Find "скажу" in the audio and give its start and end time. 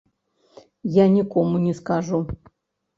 1.83-2.27